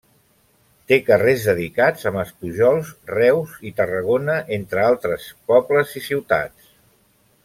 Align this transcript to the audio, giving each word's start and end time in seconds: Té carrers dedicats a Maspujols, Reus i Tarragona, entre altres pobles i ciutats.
Té 0.91 0.97
carrers 1.09 1.43
dedicats 1.49 2.07
a 2.09 2.13
Maspujols, 2.15 2.89
Reus 3.11 3.53
i 3.71 3.75
Tarragona, 3.81 4.39
entre 4.61 4.83
altres 4.87 5.27
pobles 5.53 5.93
i 6.01 6.07
ciutats. 6.11 6.73